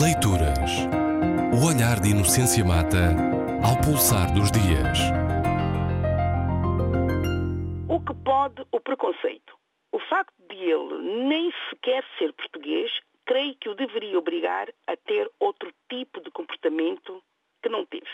Leituras. 0.00 0.88
O 1.52 1.68
olhar 1.68 2.00
de 2.00 2.12
Inocência 2.12 2.64
Mata 2.64 3.12
ao 3.62 3.76
pulsar 3.84 4.32
dos 4.32 4.50
dias. 4.50 4.98
O 7.90 8.00
que 8.00 8.14
pode 8.24 8.64
o 8.72 8.80
preconceito? 8.80 9.52
O 9.92 9.98
facto 9.98 10.32
de 10.48 10.56
ele 10.56 11.26
nem 11.28 11.52
sequer 11.68 12.02
ser 12.16 12.32
português, 12.32 12.90
creio 13.26 13.54
que 13.56 13.68
o 13.68 13.74
deveria 13.74 14.18
obrigar 14.18 14.72
a 14.86 14.96
ter 14.96 15.30
outro 15.38 15.70
tipo 15.90 16.22
de 16.22 16.30
comportamento 16.30 17.22
que 17.62 17.68
não 17.68 17.84
teve. 17.84 18.08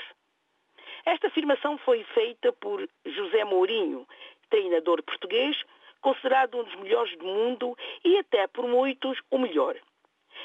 Esta 1.06 1.28
afirmação 1.28 1.78
foi 1.78 2.02
feita 2.12 2.52
por 2.54 2.88
José 3.06 3.44
Mourinho, 3.44 4.04
treinador 4.50 5.00
português, 5.04 5.56
considerado 6.00 6.58
um 6.58 6.64
dos 6.64 6.74
melhores 6.74 7.16
do 7.18 7.24
mundo 7.24 7.78
e 8.04 8.18
até 8.18 8.48
por 8.48 8.66
muitos 8.66 9.16
o 9.30 9.38
melhor 9.38 9.76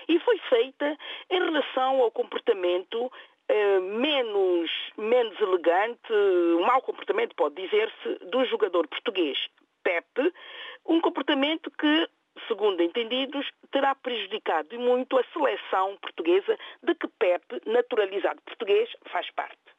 e 0.08 0.20
foi 0.20 0.38
feita 0.50 0.98
em 1.30 1.40
relação 1.40 2.02
ao 2.02 2.12
comportamento 2.12 3.12
eh, 3.50 3.80
menos, 3.80 4.72
menos 4.98 5.40
elegante, 5.40 6.14
um 6.14 6.66
mau 6.66 6.82
comportamento, 6.82 7.36
pode 7.36 7.56
dizer-se, 7.56 8.26
do 8.26 8.46
jogador 8.46 8.88
português 8.88 9.38
Pepe, 9.84 10.34
um 10.86 11.02
comportamento 11.02 11.70
que, 11.72 12.10
segundo 12.48 12.82
entendidos, 12.82 13.46
terá 13.72 13.94
prejudicado 13.96 14.80
muito 14.80 15.18
a 15.18 15.24
seleção 15.26 15.98
portuguesa 15.98 16.58
de 16.82 16.96
que 16.96 17.08
Pepe, 17.20 17.62
naturalizado 17.66 18.42
português, 18.44 18.90
faz 19.12 19.30
parte. 19.32 19.73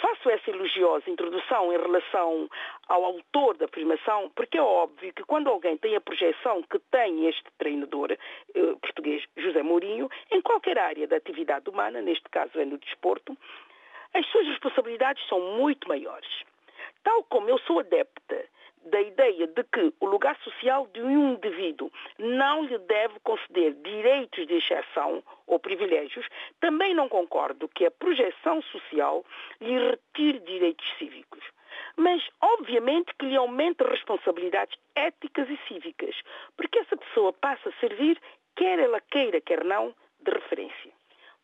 Faço 0.00 0.30
essa 0.30 0.50
elogiosa 0.50 1.10
introdução 1.10 1.72
em 1.72 1.76
relação 1.76 2.48
ao 2.88 3.04
autor 3.04 3.56
da 3.56 3.64
afirmação, 3.64 4.30
porque 4.34 4.56
é 4.56 4.62
óbvio 4.62 5.12
que 5.12 5.24
quando 5.24 5.48
alguém 5.48 5.76
tem 5.76 5.96
a 5.96 6.00
projeção 6.00 6.62
que 6.62 6.78
tem 6.90 7.26
este 7.26 7.44
treinador 7.58 8.12
eh, 8.12 8.16
português, 8.80 9.24
José 9.36 9.62
Mourinho, 9.62 10.08
em 10.30 10.40
qualquer 10.40 10.78
área 10.78 11.06
da 11.06 11.16
atividade 11.16 11.68
humana, 11.68 12.00
neste 12.00 12.28
caso 12.30 12.60
é 12.60 12.64
no 12.64 12.78
desporto, 12.78 13.36
as 14.14 14.26
suas 14.28 14.46
responsabilidades 14.46 15.26
são 15.28 15.40
muito 15.56 15.88
maiores. 15.88 16.28
Tal 17.02 17.24
como 17.24 17.48
eu 17.48 17.58
sou 17.60 17.80
adepta 17.80 18.44
da 18.88 19.00
ideia 19.00 19.46
de 19.46 19.64
que 19.64 19.92
o 20.00 20.06
lugar 20.06 20.36
social 20.42 20.86
de 20.92 21.00
um 21.00 21.34
indivíduo 21.34 21.90
não 22.18 22.64
lhe 22.64 22.78
deve 22.78 23.18
conceder 23.20 23.74
direitos 23.74 24.46
de 24.46 24.54
exceção 24.54 25.22
ou 25.46 25.58
privilégios, 25.58 26.26
também 26.60 26.94
não 26.94 27.08
concordo 27.08 27.68
que 27.68 27.86
a 27.86 27.90
projeção 27.90 28.60
social 28.62 29.24
lhe 29.60 29.78
retire 29.90 30.40
direitos 30.40 30.86
cívicos. 30.98 31.42
Mas, 31.96 32.22
obviamente, 32.40 33.12
que 33.18 33.26
lhe 33.26 33.36
aumente 33.36 33.82
responsabilidades 33.82 34.78
éticas 34.94 35.48
e 35.48 35.58
cívicas, 35.68 36.14
porque 36.56 36.78
essa 36.78 36.96
pessoa 36.96 37.32
passa 37.32 37.68
a 37.68 37.80
servir, 37.80 38.20
quer 38.56 38.78
ela 38.78 39.00
queira, 39.00 39.40
quer 39.40 39.64
não, 39.64 39.94
de 40.20 40.30
referência. 40.30 40.92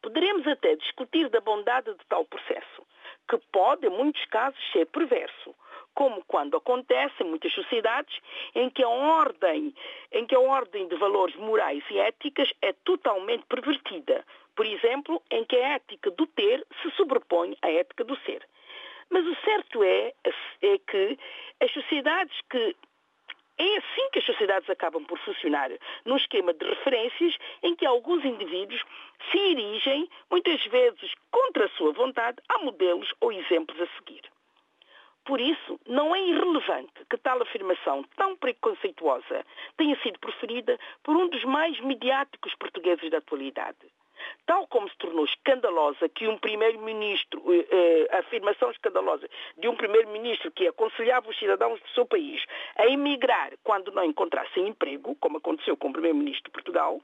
Poderemos 0.03 0.47
até 0.47 0.77
discutir 0.77 1.29
da 1.31 1.41
bondade 1.41 1.93
de 1.93 2.07
tal 2.09 2.25
processo, 2.25 2.87
que 3.29 3.39
pode, 3.51 3.87
em 3.87 3.91
muitos 3.91 4.25
casos, 4.27 4.61
ser 4.73 4.87
perverso, 4.87 5.55
como 5.95 6.25
quando 6.27 6.57
acontece 6.57 7.23
em 7.23 7.27
muitas 7.27 7.53
sociedades 7.53 8.19
em 8.55 8.69
que 8.69 8.83
a 8.83 8.89
ordem, 8.89 9.75
em 10.13 10.27
que 10.27 10.35
a 10.35 10.41
ordem 10.41 10.89
de 10.89 10.97
valores 10.97 11.35
morais 11.37 11.83
e 11.91 11.99
éticas 11.99 12.53
é 12.61 12.73
totalmente 12.85 13.45
pervertida. 13.47 14.25
Por 14.55 14.67
exemplo, 14.67 15.23
em 15.31 15.45
que 15.45 15.57
a 15.57 15.75
ética 15.75 16.11
do 16.11 16.27
ter 16.27 16.65
se 16.83 16.91
sobrepõe 16.93 17.57
à 17.63 17.71
ética 17.71 18.05
do 18.05 18.17
ser. 18.21 18.47
Mas 19.11 19.27
o 19.27 19.35
certo 19.45 19.83
é, 19.83 20.13
é 20.63 20.79
que 20.79 21.19
as 21.61 21.71
sociedades 21.73 22.37
que 22.51 22.77
é 23.57 23.77
assim 23.77 24.11
que 24.11 24.19
as 24.19 24.25
sociedades 24.25 24.69
acabam 24.69 25.05
por 25.05 25.19
funcionar, 25.21 25.71
num 26.05 26.17
esquema 26.17 26.53
de 26.53 26.65
referências 26.65 27.37
em 27.63 27.77
que 27.77 27.87
alguns 27.87 28.25
indivíduos 28.25 28.83
se 29.31 29.39
erigem, 29.39 30.09
muitas 30.29 30.65
vezes 30.67 31.13
contra 31.31 31.67
a 31.67 31.69
sua 31.71 31.93
vontade, 31.93 32.39
a 32.49 32.59
modelos 32.59 33.15
ou 33.21 33.33
exemplos 33.33 33.81
a 33.81 33.87
seguir. 33.99 34.34
Por 35.25 35.41
isso, 35.41 35.81
não 35.87 36.15
é 36.15 36.21
irrelevante 36.21 36.93
que 37.09 37.17
tal 37.17 37.41
afirmação 37.41 38.05
tão 38.17 38.37
preconceituosa 38.37 39.45
tenha 39.77 39.97
sido 40.03 40.19
proferida 40.19 40.79
por 41.03 41.17
um 41.17 41.29
dos 41.29 41.43
mais 41.45 41.81
mediáticos 41.81 42.55
portugueses 42.57 43.11
da 43.11 43.19
atualidade. 43.19 43.79
Tal 44.47 44.67
como 44.67 44.89
se 44.89 44.97
tornou 44.99 45.25
escandalosa 45.25 46.09
que 46.09 46.29
um 46.29 46.39
primeiro-ministro, 46.39 47.43
eh, 47.53 47.67
eh, 47.71 48.17
a 48.17 48.19
afirmação 48.21 48.71
escandalosa 48.71 49.29
de 49.57 49.69
um 49.69 49.77
primeiro-ministro 49.77 50.51
que 50.51 50.69
aconselhava 50.69 51.29
os 51.29 51.39
cidadãos 51.39 51.81
do 51.81 51.89
seu 51.89 52.07
país 52.07 52.43
a 52.77 52.87
emigrar 52.87 53.53
quando 53.63 53.93
não 53.93 54.05
encontrassem 54.05 54.69
emprego, 54.69 55.15
como 55.17 55.39
aconteceu 55.39 55.77
com 55.77 55.89
o 55.89 55.93
primeiro-ministro 55.93 56.45
de 56.45 56.51
Portugal, 56.51 57.01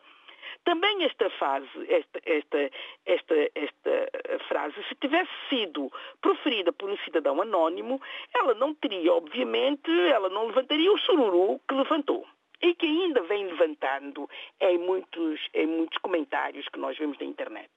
também 0.64 1.04
esta 1.04 1.30
fase, 1.30 1.68
esta, 1.88 2.20
esta, 2.24 2.70
esta, 3.06 3.34
esta 3.54 4.38
frase, 4.48 4.74
se 4.88 4.94
tivesse 4.96 5.30
sido 5.48 5.90
proferida 6.20 6.72
por 6.72 6.90
um 6.90 6.96
cidadão 6.98 7.40
anónimo, 7.40 8.00
ela 8.34 8.54
não 8.54 8.74
teria, 8.74 9.12
obviamente, 9.12 9.90
ela 10.08 10.28
não 10.28 10.46
levantaria 10.46 10.92
o 10.92 10.98
sururu 10.98 11.60
que 11.68 11.74
levantou. 11.74 12.26
E 12.62 12.74
que 12.74 12.86
ainda 12.86 13.22
vem 13.22 13.46
levantando 13.46 14.28
em 14.60 14.78
muitos, 14.78 15.40
em 15.54 15.66
muitos 15.66 15.96
comentários 15.98 16.68
que 16.68 16.78
nós 16.78 16.96
vemos 16.98 17.18
na 17.18 17.24
internet. 17.24 17.70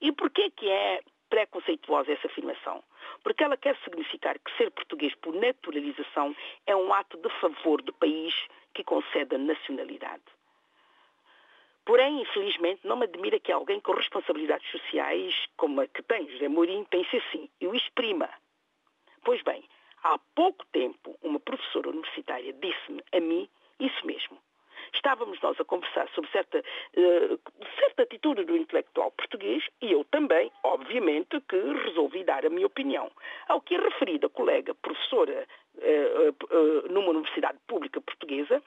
E 0.00 0.10
porquê 0.10 0.50
que 0.50 0.68
é 0.68 1.02
preconceituosa 1.28 2.12
essa 2.12 2.26
afirmação? 2.26 2.82
Porque 3.22 3.44
ela 3.44 3.56
quer 3.56 3.76
significar 3.84 4.38
que 4.38 4.56
ser 4.56 4.70
português 4.70 5.14
por 5.16 5.34
naturalização 5.34 6.34
é 6.66 6.74
um 6.74 6.92
ato 6.92 7.18
de 7.18 7.28
favor 7.40 7.82
do 7.82 7.92
país 7.92 8.34
que 8.74 8.82
concede 8.82 9.34
a 9.34 9.38
nacionalidade. 9.38 10.22
Porém, 11.84 12.22
infelizmente, 12.22 12.86
não 12.86 12.96
me 12.96 13.04
admira 13.04 13.40
que 13.40 13.50
alguém 13.50 13.80
com 13.80 13.92
responsabilidades 13.92 14.70
sociais, 14.70 15.34
como 15.56 15.80
a 15.80 15.86
que 15.86 16.02
tem 16.02 16.28
José 16.30 16.48
Mourinho, 16.48 16.86
pense 16.86 17.16
assim 17.16 17.48
e 17.60 17.66
o 17.66 17.74
exprima. 17.74 18.28
Pois 19.24 19.42
bem, 19.42 19.64
há 20.04 20.18
pouco 20.34 20.64
tempo, 20.72 21.16
uma 21.22 21.40
professora 21.40 21.88
universitária 21.88 22.52
disse-me 22.52 23.02
a 23.12 23.20
mim 23.20 23.48
isso 23.80 24.06
mesmo. 24.06 24.38
Estávamos 24.94 25.40
nós 25.40 25.58
a 25.58 25.64
conversar 25.64 26.08
sobre 26.10 26.30
certa, 26.30 26.58
uh, 26.58 27.40
certa 27.78 28.02
atitude 28.02 28.44
do 28.44 28.56
intelectual 28.56 29.10
português 29.12 29.64
e 29.80 29.92
eu 29.92 30.04
também, 30.04 30.52
obviamente, 30.62 31.40
que 31.48 31.56
resolvi 31.56 32.24
dar 32.24 32.44
a 32.44 32.50
minha 32.50 32.66
opinião. 32.66 33.10
Ao 33.48 33.60
que 33.60 33.74
a 33.74 33.80
referida 33.80 34.28
colega, 34.28 34.74
professora 34.74 35.46
uh, 35.76 36.54
uh, 36.54 36.92
numa 36.92 37.10
universidade 37.10 37.58
pública 37.66 38.00
portuguesa, 38.00 38.62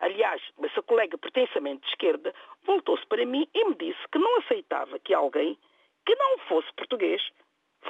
aliás, 0.00 0.42
essa 0.62 0.82
colega 0.82 1.18
pertencimento 1.18 1.82
de 1.82 1.88
esquerda, 1.88 2.34
voltou-se 2.64 3.06
para 3.06 3.24
mim 3.24 3.48
e 3.54 3.64
me 3.64 3.74
disse 3.74 4.00
que 4.12 4.18
não 4.18 4.38
aceitava 4.38 4.98
que 4.98 5.14
alguém 5.14 5.58
que 6.06 6.14
não 6.14 6.38
fosse 6.40 6.72
português 6.74 7.22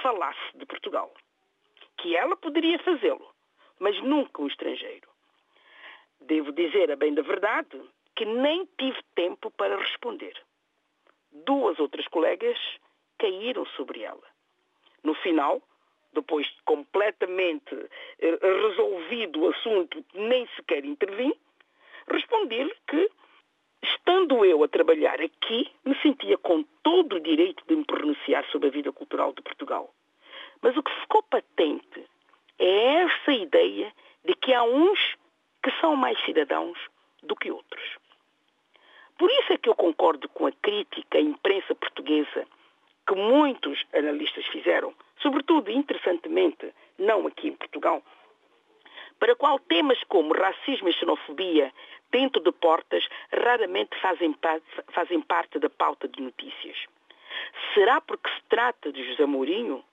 falasse 0.02 0.56
de 0.56 0.66
Portugal. 0.66 1.12
Que 1.98 2.16
ela 2.16 2.36
poderia 2.36 2.78
fazê-lo, 2.80 3.34
mas 3.78 4.00
nunca 4.02 4.42
um 4.42 4.46
estrangeiro. 4.46 5.08
Devo 6.20 6.52
dizer 6.52 6.91
a 6.91 6.96
bem 6.96 7.14
da 7.14 7.22
verdade 7.22 7.80
que 8.16 8.25
nem 8.25 8.66
tive 8.78 9.00
tempo 9.14 9.50
para 9.52 9.78
responder. 9.78 10.34
Duas 11.30 11.78
outras 11.78 12.06
colegas 12.08 12.58
caíram 13.19 13.64
sobre 13.66 14.02
ela. 14.02 14.26
No 15.04 15.14
final, 15.14 15.62
depois 16.12 16.46
de 16.46 16.62
completamente 16.64 17.75
eh, 18.19 18.38
resolvido 18.42 19.42
o 19.42 19.50
assunto, 19.50 20.04
nem 20.14 20.46
sequer 20.56 20.84
intervim, 20.84 21.32
Respondi-lhe 22.10 22.74
que, 22.86 23.10
estando 23.82 24.44
eu 24.44 24.62
a 24.62 24.69
trabalhar 24.69 25.20
aqui, 25.20 25.70
me 25.84 25.94
sentia 26.00 26.38
com 26.38 26.62
todo 26.82 27.16
o 27.16 27.20
direito 27.20 27.62
de 27.66 27.76
me 27.76 27.84
pronunciar 27.84 28.44
sobre 28.46 28.69
a 28.69 28.72
vida 28.72 28.92
cultural 28.92 29.32
de 29.32 29.42
Portugal. 29.42 29.92
Mas 30.62 30.76
o 30.76 30.82
que 30.82 31.00
ficou 31.00 31.22
patente 31.22 32.04
é 32.58 33.04
essa 33.04 33.32
ideia 33.32 33.92
de 34.24 34.34
que 34.34 34.52
há 34.52 34.62
uns 34.62 35.16
que 35.62 35.70
são 35.80 35.94
mais 35.94 36.19
cidadãos 36.24 36.78
do 37.22 37.36
que 37.36 37.50
outros. 37.50 37.98
Por 39.16 39.30
isso 39.30 39.52
é 39.52 39.58
que 39.58 39.69
eu 39.69 39.75
concordo 39.75 40.28
com 40.28 40.46
a 40.46 40.52
crítica 40.52 41.19
à 41.19 41.20
imprensa 41.20 41.75
portuguesa 41.75 42.46
que 43.06 43.14
muitos 43.14 43.84
analistas 43.93 44.46
fizeram, 44.46 44.94
sobretudo, 45.20 45.70
interessantemente, 45.70 46.72
não 46.99 47.26
aqui 47.26 47.49
em 47.49 47.56
Portugal, 47.56 48.02
para 49.19 49.34
qual 49.34 49.58
temas 49.58 50.02
como 50.04 50.34
racismo 50.34 50.88
e 50.88 50.93
xenofobia 50.93 51.72
dentro 52.10 52.43
de 52.43 52.52
portas 52.52 53.06
raramente 53.32 53.99
fazem 54.00 54.32
parte, 54.32 54.66
fazem 54.93 55.20
parte 55.20 55.58
da 55.58 55.69
pauta 55.69 56.08
de 56.08 56.20
notícias. 56.20 56.76
Será 57.75 58.00
porque 58.00 58.28
se 58.31 58.43
trata 58.49 58.93
de 58.93 59.05
José 59.05 59.26
Mourinho? 59.26 59.84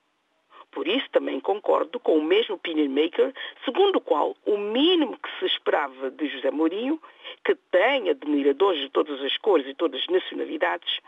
Por 0.70 0.86
isso 0.86 1.08
também 1.10 1.40
concordo 1.40 1.98
com 1.98 2.18
o 2.18 2.22
mesmo 2.22 2.56
opinion 2.56 2.90
maker, 2.90 3.32
segundo 3.64 3.96
o 3.96 4.00
qual 4.00 4.36
o 4.44 4.58
mínimo 4.58 5.16
que 5.18 5.38
se 5.38 5.46
esperava 5.46 6.10
de 6.10 6.28
José 6.28 6.50
Mourinho, 6.50 7.00
que 7.44 7.54
tem 7.70 8.10
admiradores 8.10 8.80
de 8.80 8.90
todas 8.90 9.22
as 9.22 9.36
cores 9.38 9.66
e 9.66 9.74
todas 9.74 10.00
as 10.02 10.06
nacionalidades, 10.08 11.00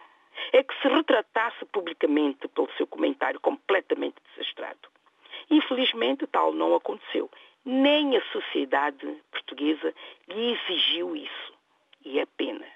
é 0.52 0.62
que 0.62 0.74
se 0.80 0.88
retratasse 0.88 1.64
publicamente 1.66 2.48
pelo 2.48 2.70
seu 2.76 2.86
comentário 2.86 3.40
completamente 3.40 4.16
desastrado. 4.30 4.88
Infelizmente, 5.50 6.26
tal 6.26 6.52
não 6.52 6.74
aconteceu 6.74 7.30
nem 7.64 8.16
a 8.16 8.22
sociedade 8.32 9.06
portuguesa 9.48 9.94
lhe 10.28 10.52
exigiu 10.52 11.16
isso. 11.16 11.52
E 12.04 12.18
é 12.18 12.26
pena. 12.36 12.66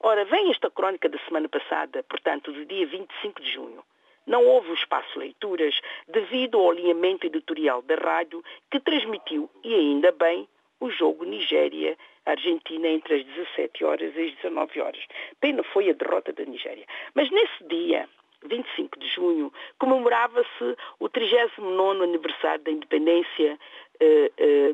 Ora, 0.00 0.24
vem 0.24 0.50
esta 0.50 0.70
crónica 0.70 1.08
da 1.08 1.18
semana 1.26 1.48
passada, 1.48 2.02
portanto, 2.04 2.52
do 2.52 2.64
dia 2.64 2.86
25 2.86 3.42
de 3.42 3.52
junho. 3.52 3.84
Não 4.26 4.46
houve 4.46 4.70
o 4.70 4.74
espaço 4.74 5.18
leituras 5.18 5.78
devido 6.08 6.58
ao 6.58 6.70
alinhamento 6.70 7.26
editorial 7.26 7.82
da 7.82 7.96
rádio 7.96 8.42
que 8.70 8.80
transmitiu, 8.80 9.50
e 9.64 9.74
ainda 9.74 10.12
bem, 10.12 10.48
o 10.78 10.90
jogo 10.90 11.24
Nigéria-Argentina 11.24 12.88
entre 12.88 13.16
as 13.16 13.24
17 13.24 13.84
horas 13.84 14.16
e 14.16 14.28
as 14.28 14.34
19 14.36 14.80
horas. 14.80 15.04
Pena 15.40 15.62
foi 15.62 15.90
a 15.90 15.92
derrota 15.92 16.32
da 16.32 16.44
Nigéria. 16.44 16.86
Mas 17.14 17.30
nesse 17.30 17.64
dia, 17.64 18.08
25 18.44 18.98
de 18.98 19.06
junho, 19.08 19.52
comemorava-se 19.78 20.76
o 20.98 21.08
39 21.08 22.04
aniversário 22.04 22.64
da 22.64 22.70
independência 22.70 23.58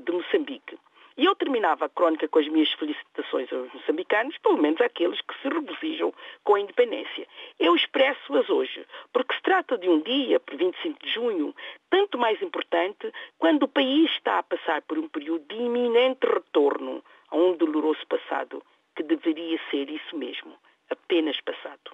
de 0.06 0.12
Moçambique. 0.12 0.78
E 1.18 1.24
eu 1.24 1.34
terminava 1.34 1.86
a 1.86 1.88
crónica 1.88 2.28
com 2.28 2.38
as 2.38 2.46
minhas 2.46 2.70
felicitações 2.72 3.50
aos 3.50 3.72
moçambicanos, 3.72 4.36
pelo 4.38 4.58
menos 4.58 4.80
aqueles 4.82 5.18
que 5.22 5.34
se 5.40 5.48
regozijam 5.48 6.12
com 6.44 6.54
a 6.54 6.60
independência. 6.60 7.26
Eu 7.58 7.74
expresso-as 7.74 8.50
hoje, 8.50 8.84
porque 9.14 9.34
se 9.34 9.40
trata 9.40 9.78
de 9.78 9.88
um 9.88 10.00
dia, 10.02 10.38
por 10.38 10.56
25 10.56 11.02
de 11.02 11.10
junho, 11.10 11.54
tanto 11.88 12.18
mais 12.18 12.40
importante 12.42 13.10
quando 13.38 13.62
o 13.62 13.68
país 13.68 14.10
está 14.10 14.38
a 14.38 14.42
passar 14.42 14.82
por 14.82 14.98
um 14.98 15.08
período 15.08 15.46
de 15.48 15.56
iminente 15.56 16.26
retorno 16.26 17.02
a 17.30 17.36
um 17.36 17.56
doloroso 17.56 18.06
passado, 18.06 18.62
que 18.94 19.02
deveria 19.02 19.58
ser 19.70 19.88
isso 19.88 20.14
mesmo, 20.16 20.52
apenas 20.90 21.40
passado. 21.40 21.92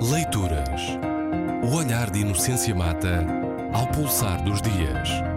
Leituras. 0.00 0.96
O 1.64 1.76
olhar 1.76 2.10
de 2.10 2.20
Inocência 2.20 2.74
Mata 2.74 3.24
ao 3.74 3.86
pulsar 3.92 4.42
dos 4.44 4.60
dias. 4.62 5.31